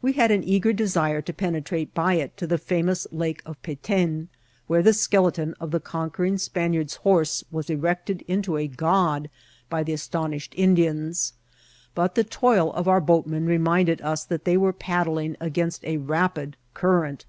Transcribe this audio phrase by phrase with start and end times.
[0.00, 4.28] We had an eager desire to penetrate by it to the famous Lake of Peten,
[4.68, 9.28] where the skeleton ci the conquering Spaniard's horse was erected into a god
[9.68, 11.32] by the astonished Indians;
[11.96, 16.56] but the toil of our boatmen reminded us that they were paddling against a rapid
[16.72, 17.24] current.